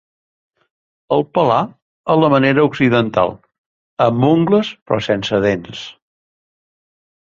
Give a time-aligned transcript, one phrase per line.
[1.17, 1.57] El pelà
[2.13, 3.35] a la manera occidental,
[4.07, 5.85] amb ungles però sense dents.